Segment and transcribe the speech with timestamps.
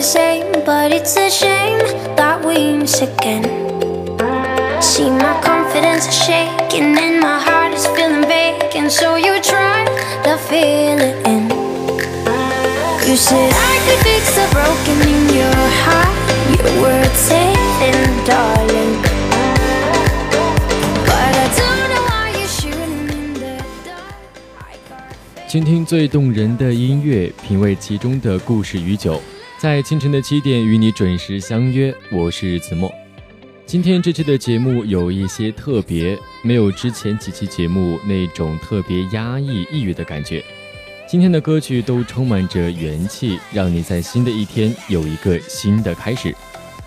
[0.00, 1.78] the same, but it's a shame
[2.16, 3.44] that we miss again.
[4.80, 9.84] See, my confidence is shaking, and my heart is feeling vacant, so you try
[10.24, 11.52] to fill it in.
[13.04, 16.16] You said I could fix the broken in your heart,
[16.48, 19.04] You words saying, darling.
[21.04, 24.16] But I don't know why you're shooting in the dark.
[24.64, 25.46] I got faith.
[25.46, 29.20] 倾听最动人的音乐，品味其中的故事与酒，
[29.60, 31.94] 在清晨的七点与你准时相约。
[32.10, 32.90] 我是子墨。
[33.66, 40.42] 今天这期的节目有一些特别，没有之前几期节目那种特别压抑、抑郁的感觉。
[41.06, 46.34] 今天的歌曲都充满着元气，让你在新的一天有一个新的开始。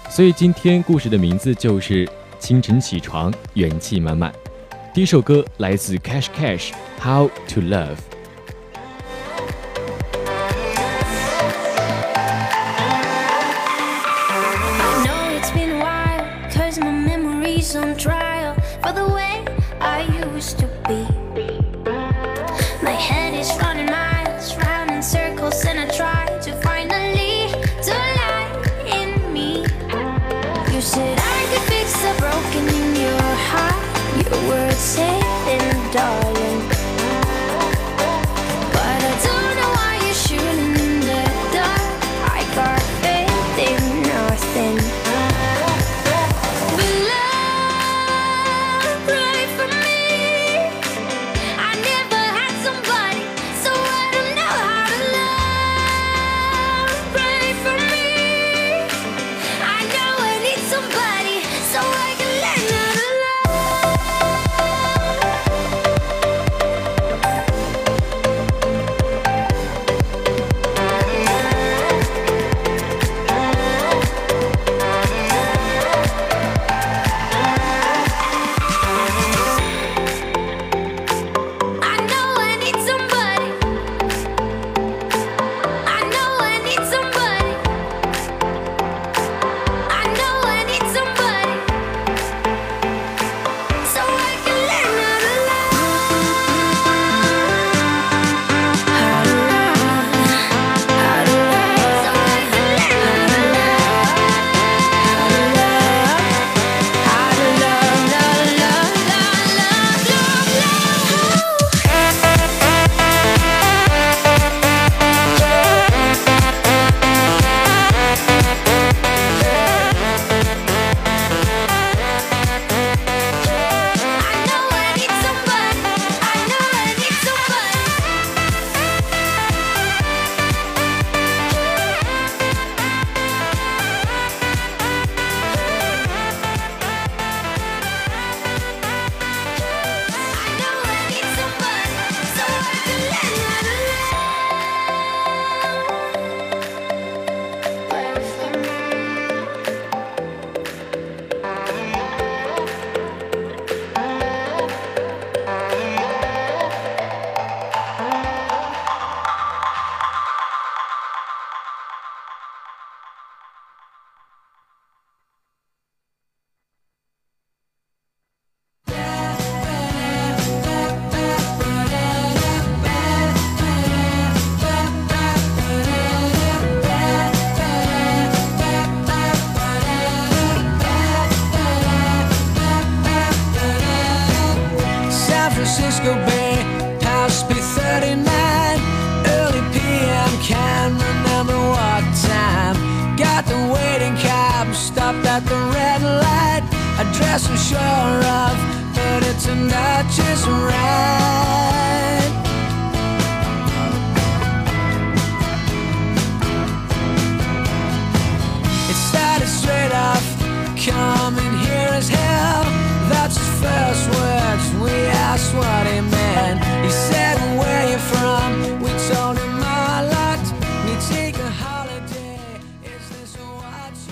[0.10, 4.34] 所以今天故事的名字就是清晨起床，元气满满。
[4.96, 7.98] 第一首歌来自 Cash Cash，《How to Love》。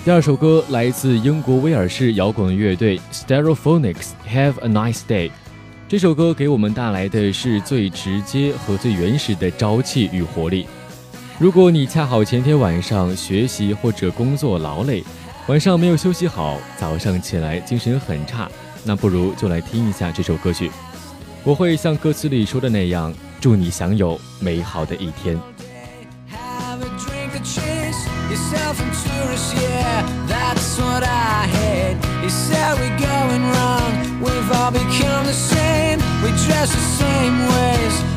[0.04, 3.94] 第二首歌来自英国威尔士摇滚乐队 Stereophonics，
[4.28, 5.28] 《Have a Nice Day》。
[5.86, 10.66] 这首歌给我们带来的是最直接和最原始的朝气与活力。
[11.38, 15.04] 如果你恰好前天晚上学习或者工作劳累，
[15.46, 18.50] 晚上没有休息好，早上起来精神很差，
[18.82, 20.68] 那不如就来听一下这首歌曲。
[21.44, 25.40] 我会像歌词里说的那样，祝你享有美好的一天。
[36.70, 38.11] The same ways,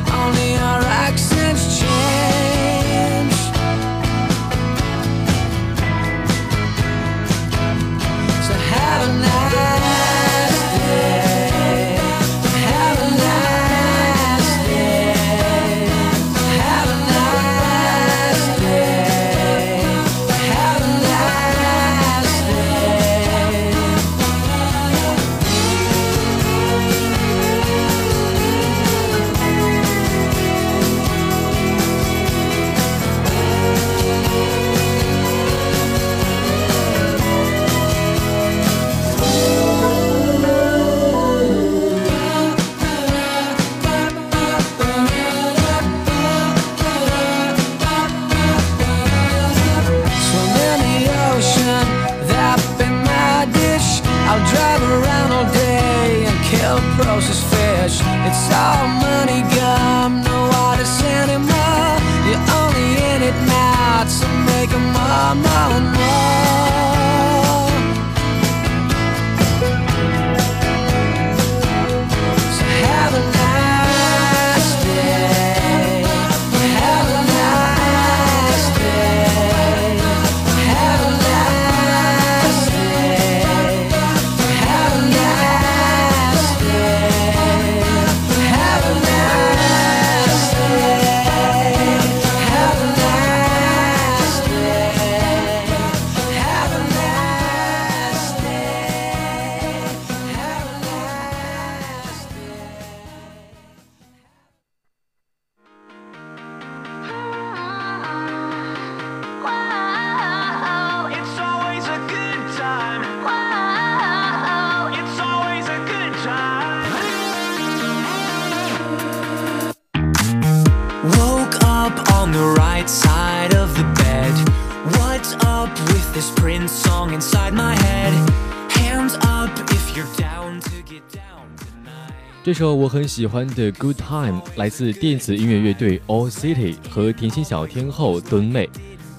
[132.46, 138.70] 这首我很喜欢的《Good Time》来自电子音乐乐队 All City 和甜心小天后敦妹。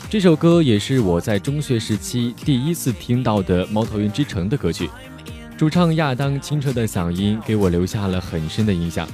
[0.10, 4.90] 这首歌也是我在中学时期第一次听到的猫头鹰之城的歌曲。
[5.58, 9.06] 主唱亚当清澈的嗓音给我留下了很深的印象。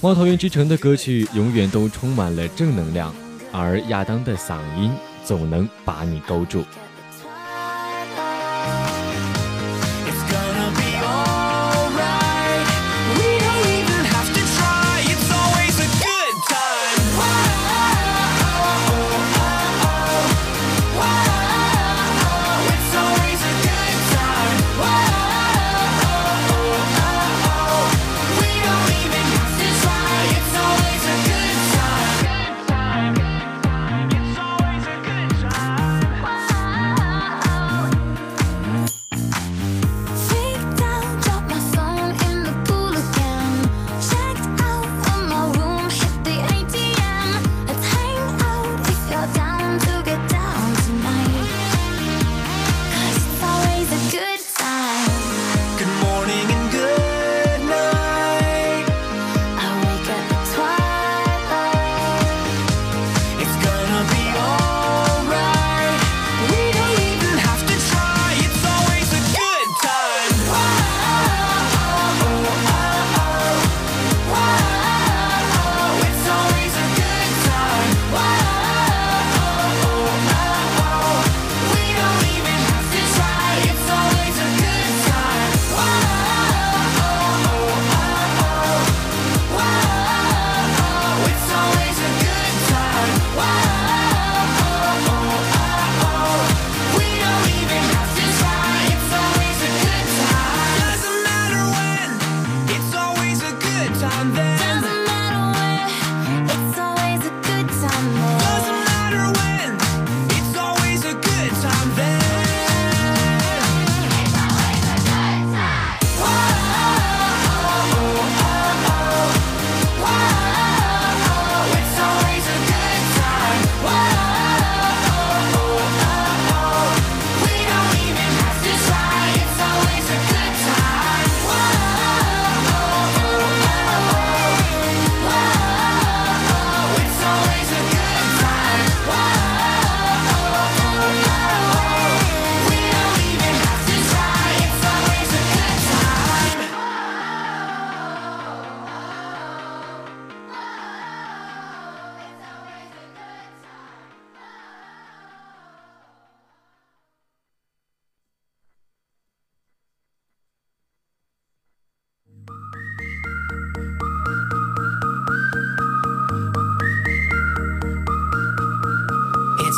[0.00, 3.14] 猫头鹰之城的歌曲永远都充满了正能量，
[3.52, 4.90] 而亚当的嗓音
[5.24, 6.64] 总能把你勾住。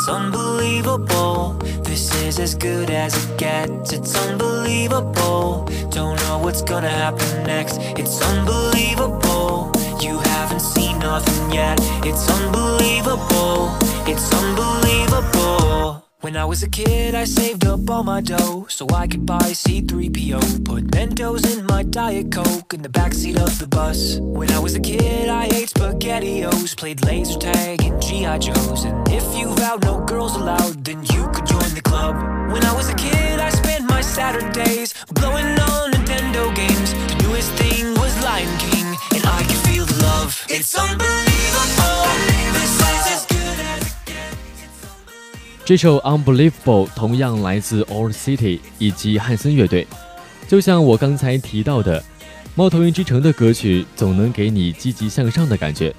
[0.09, 1.53] Unbelievable.
[1.83, 3.93] This is as good as it gets.
[3.93, 5.65] It's unbelievable.
[5.89, 7.77] Don't know what's gonna happen next.
[7.97, 9.71] It's unbelievable.
[10.01, 11.79] You haven't seen nothing yet.
[12.03, 13.77] It's unbelievable.
[14.07, 15.98] It's unbelievable.
[16.29, 19.49] When I was a kid, I saved up all my dough so I could buy
[19.61, 20.63] C3PO.
[20.63, 24.19] Put Mentos in my Diet Coke in the backseat of the bus.
[24.19, 28.37] When I was a kid, I ate SpaghettiOs, played laser tag and G.I.
[28.37, 28.83] Joes.
[28.83, 32.13] And if you vowed no girls allowed, then you could join the club.
[32.53, 35.98] When I was a kid, I spent my Saturdays blowing on
[45.69, 49.85] 这首《Unbelievable》同样来自 Old City 以及汉森乐队。
[50.47, 52.01] 就像我刚才提到的，
[52.55, 55.93] 《猫头鹰之城》的歌曲总能给你积极向上的感觉，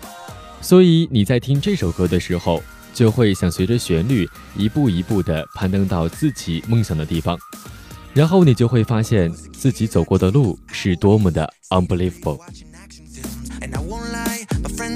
[0.60, 2.60] 所以你在听这首歌的时候，
[2.92, 7.38] 就会想随着旋律一步一步地攀登到自己梦想的地方，
[8.12, 12.40] 然后你就会发现自己走过的路是多么的 unbelievable。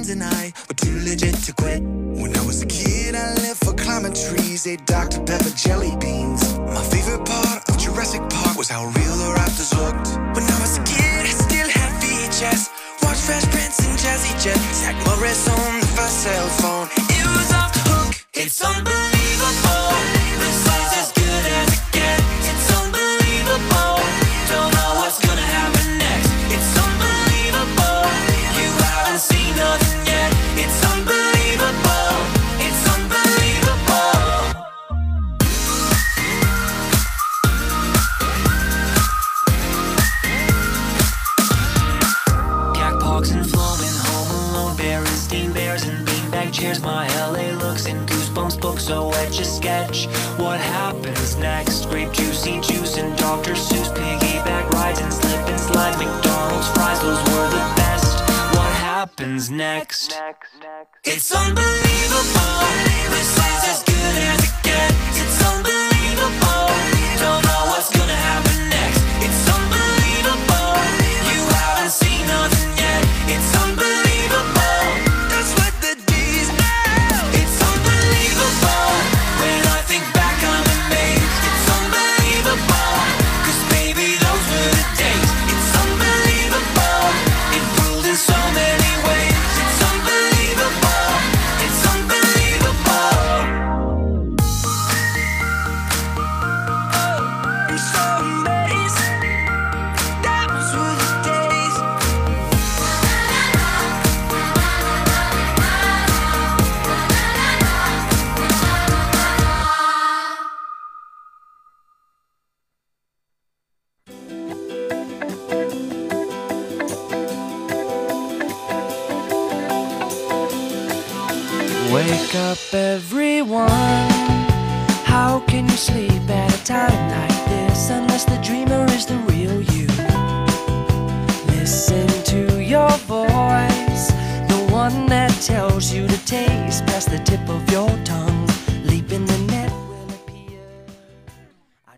[0.04, 1.82] Friends and I were too legit to quit.
[1.82, 5.20] When I was a kid, I lived for climbing trees, ate Dr.
[5.20, 6.42] Pepper jelly beans.
[6.58, 10.08] My favorite part of Jurassic Park was how real the raptors looked.
[10.34, 12.70] When I was a kid, I still had VHS.
[13.02, 14.60] Watched Fresh Prince and Jazzy Jet.
[14.74, 16.88] Zach Morris on the first cell phone.
[17.18, 18.14] It was off the hook.
[18.34, 19.63] It's unbelievable.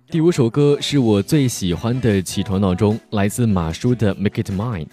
[0.08, 4.84] 第五首歌是我最喜欢的起床闹钟，来自马叔的《Make It Mine》。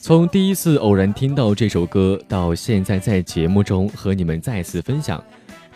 [0.00, 5.22] 从第一次偶然听到这首歌，到现在在节目中和你们再次分享，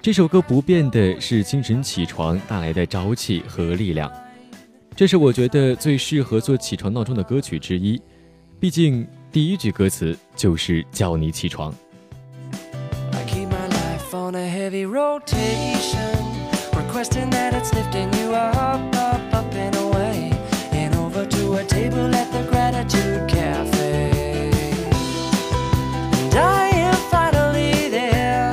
[0.03, 4.11] 这首歌不变的是清晨起床带来的朝气和力量。
[4.97, 8.01] 这是我觉得最适合做起床闹钟的歌曲之一，
[8.59, 11.73] 毕竟第一句歌词就是叫你起床。
[14.09, 16.17] Life on a heavy rotation,
[16.75, 20.33] requesting that it's lifting you up, up, up and away,
[20.73, 24.51] and over to a table at the Gratitude Cafe.
[26.23, 28.51] And I am finally there,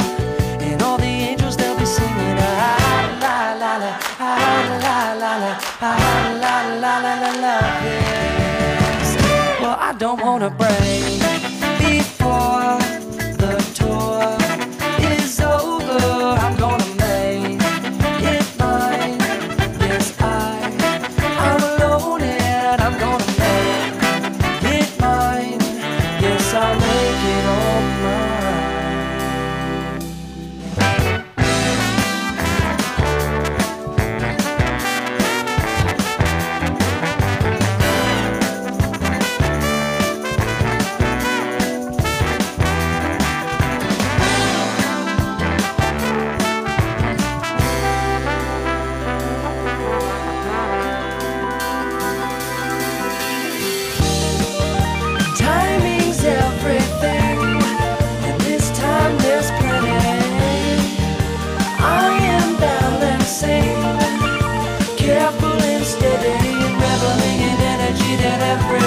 [0.60, 4.34] and all the angels they'll be singing ah la la la, ah
[4.84, 7.56] la la la, ah la la la la la.
[7.86, 9.16] Yes.
[9.62, 10.95] Well, I don't wanna break
[65.16, 66.36] careful and steady,
[66.84, 68.85] reveling in energy that I bring.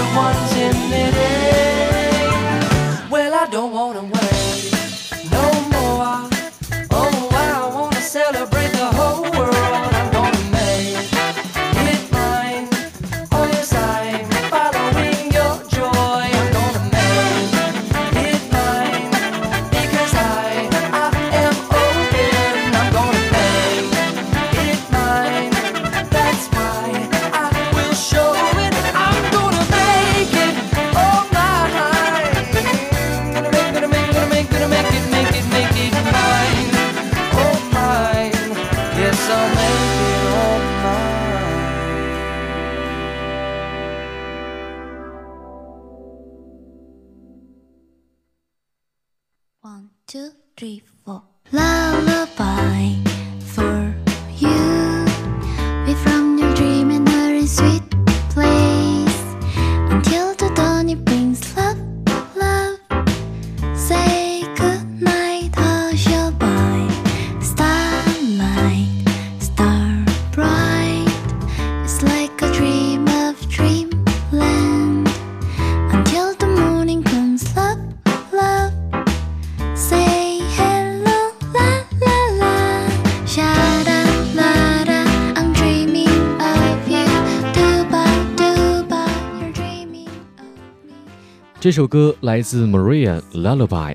[91.68, 93.94] 这首歌来自 maria lullaby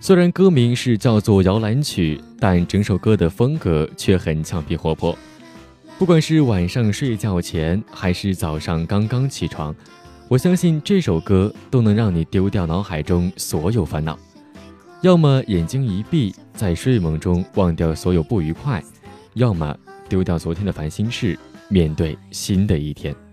[0.00, 5.16] 虽然歌名是叫做摇篮曲但整首歌的风格却很俏皮活泼。
[5.98, 9.74] 不管是晚上睡觉前还是早上刚刚起床
[10.28, 14.18] 我相信这首歌都能让你丢掉脑海中所有烦恼。
[15.00, 18.84] 要么眼睛一闭在睡梦中忘掉所有不愉快
[19.32, 19.74] 要么
[20.06, 21.38] 丢掉昨天的烦心事
[21.70, 23.25] 面对新的一天。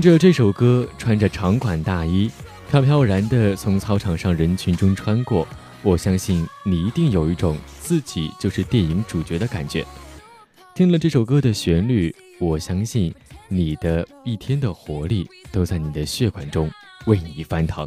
[0.00, 2.30] 听着这首歌，穿着长款大衣，
[2.70, 5.46] 飘飘然地从操场上人群中穿过，
[5.82, 9.84] 我相信你一定有一种自己就是电影主角的感觉。
[10.74, 13.14] 听了这首歌的旋律，我相信
[13.48, 16.70] 你的一天的活力都在你的血管中
[17.04, 17.86] 为你翻腾。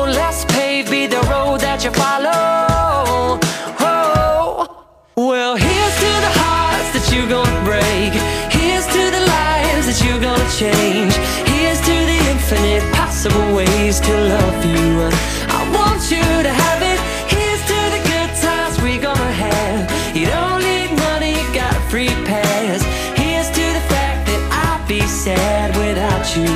[1.81, 3.39] that you follow.
[3.79, 8.13] Oh, well, here's to the hearts that you're gonna break.
[8.53, 11.13] Here's to the lives that you're gonna change.
[11.49, 15.09] Here's to the infinite possible ways to love you.
[15.49, 16.99] I want you to have it.
[17.33, 19.89] Here's to the good times we're gonna have.
[20.15, 22.83] You don't need money, you got a free pass.
[23.17, 26.51] Here's to the fact that I'd be sad without you.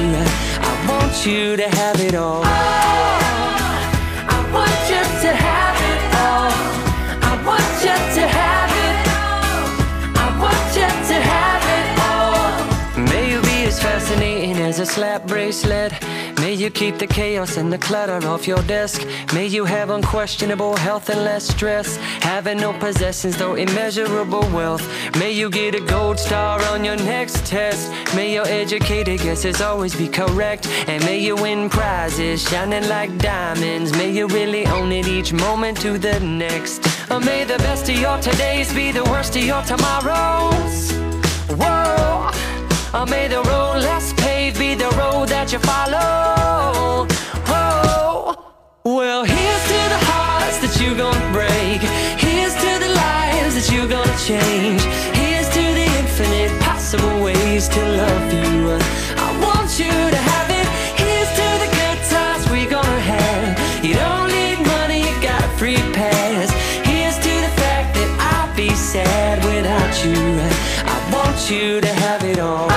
[0.61, 2.43] I want you to have it all.
[2.43, 3.04] I
[14.85, 15.93] slap bracelet.
[16.37, 19.05] May you keep the chaos and the clutter off your desk.
[19.33, 21.97] May you have unquestionable health and less stress.
[22.21, 24.85] Having no possessions, though immeasurable wealth.
[25.17, 27.91] May you get a gold star on your next test.
[28.15, 30.67] May your educated guesses always be correct.
[30.87, 33.91] And may you win prizes shining like diamonds.
[33.93, 36.85] May you really own it each moment to the next.
[37.09, 40.91] Or may the best of your todays be the worst of your tomorrows.
[41.49, 42.44] Whoa.
[42.95, 47.05] Or may the road less paved be the road that you follow.
[47.51, 48.33] Oh,
[48.85, 51.81] well, here's to the hearts that you're gonna break.
[52.15, 54.81] Here's to the lives that you're gonna change.
[55.11, 58.79] Here's to the infinite possible ways to love you.
[59.19, 60.67] I want you to have it.
[60.95, 63.59] Here's to the good times we're gonna have.
[63.83, 65.03] You don't need money.
[65.03, 66.47] You got a free pass.
[66.87, 70.15] Here's to the fact that I'll be sad without you.
[70.87, 72.74] I want you to have it all.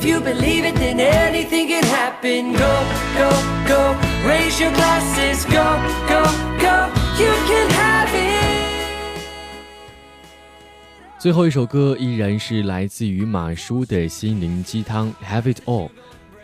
[0.00, 2.52] If you believe it, then anything can happen.
[2.52, 2.84] Go,
[3.18, 3.30] go,
[3.68, 3.96] go.
[4.26, 5.44] Raise your glasses.
[5.44, 6.22] Go, go,
[6.58, 6.88] go.
[7.18, 9.20] You can have it.
[11.18, 15.88] 最后一首歌依然是来自于马叔的心灵鸡汤《Have It All》。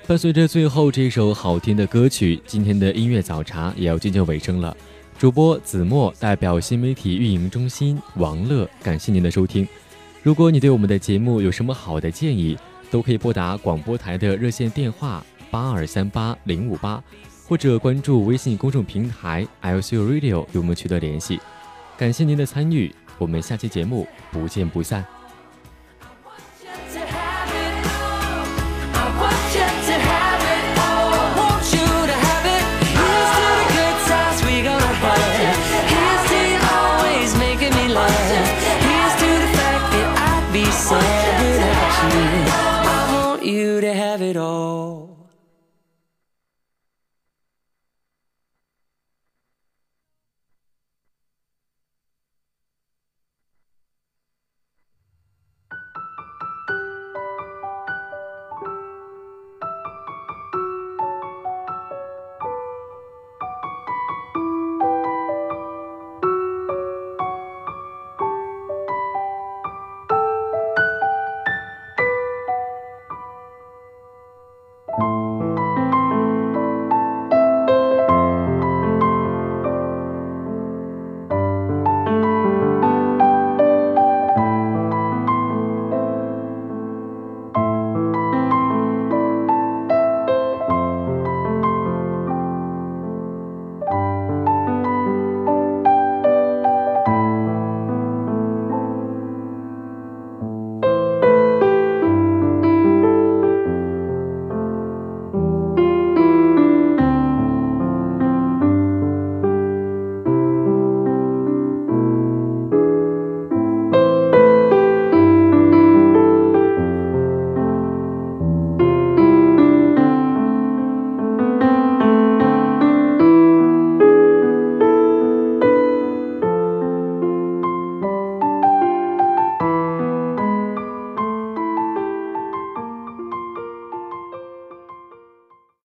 [0.07, 4.77] 伴随着最后这首好听的歌曲，今天的音乐早茶也要渐渐尾声了。
[5.19, 9.67] 主播子墨代表新媒体运营中心王乐，感谢您的收听。
[10.23, 12.59] 如果你对我们的节目有什么好的建议，
[12.97, 16.99] 都可以拨打广播台的热线电话八二三八零五八，
[17.47, 21.39] 或者关注微信公众平台 LCU Radio 与我们取得联系。
[21.99, 25.16] 感谢您的参与，我们下期节目不见不散。